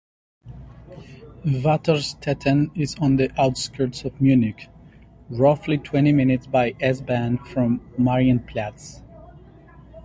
Vaterstetten 1.45 2.75
is 2.75 2.95
on 2.97 3.17
the 3.17 3.31
outskirts 3.39 4.03
of 4.03 4.19
Munich, 4.19 4.67
roughly 5.29 5.77
twenty 5.77 6.11
minutes 6.11 6.47
by 6.47 6.73
S-Bahn 6.81 7.37
from 7.45 7.81
Marienplatz. 7.99 9.03